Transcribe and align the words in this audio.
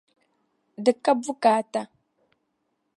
di 0.83 0.91
ka 1.03 1.11
bukaata. 1.21 1.81